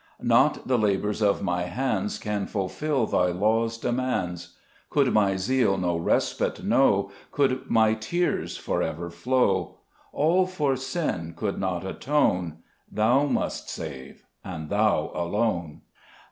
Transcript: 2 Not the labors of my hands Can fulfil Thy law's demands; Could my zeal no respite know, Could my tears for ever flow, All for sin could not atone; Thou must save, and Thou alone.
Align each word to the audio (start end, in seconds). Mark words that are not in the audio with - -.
2 0.19 0.25
Not 0.25 0.67
the 0.67 0.79
labors 0.79 1.21
of 1.21 1.43
my 1.43 1.61
hands 1.65 2.17
Can 2.17 2.47
fulfil 2.47 3.05
Thy 3.05 3.27
law's 3.27 3.77
demands; 3.77 4.55
Could 4.89 5.13
my 5.13 5.37
zeal 5.37 5.77
no 5.77 5.95
respite 5.95 6.63
know, 6.63 7.11
Could 7.31 7.69
my 7.69 7.93
tears 7.93 8.57
for 8.57 8.81
ever 8.81 9.11
flow, 9.11 9.75
All 10.11 10.47
for 10.47 10.75
sin 10.75 11.35
could 11.37 11.59
not 11.59 11.85
atone; 11.85 12.63
Thou 12.91 13.25
must 13.25 13.69
save, 13.69 14.25
and 14.43 14.71
Thou 14.71 15.11
alone. 15.13 15.81